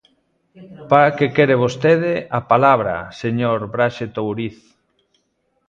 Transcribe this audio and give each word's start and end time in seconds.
¿Para 0.89 1.09
que 1.17 1.27
quere 1.35 1.55
vostede 1.63 2.13
a 2.37 2.39
palabra, 2.51 2.95
señor 3.21 3.59
Braxe 3.73 4.05
Touriz? 4.15 4.57